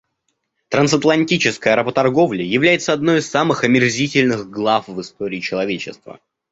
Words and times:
Трансатлантическая 0.69 1.75
работорговля 1.75 2.43
является 2.43 2.91
одной 2.91 3.19
из 3.19 3.29
самых 3.29 3.63
омерзительных 3.63 4.49
глав 4.49 4.87
в 4.87 4.99
истории 4.99 5.39
человечества. 5.41 6.19